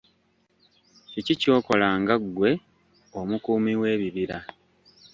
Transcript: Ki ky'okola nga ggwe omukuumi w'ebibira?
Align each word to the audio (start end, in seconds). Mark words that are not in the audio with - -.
Ki 1.11 1.21
ky'okola 1.41 1.87
nga 2.01 2.15
ggwe 2.23 2.51
omukuumi 3.19 3.73
w'ebibira? 3.81 4.37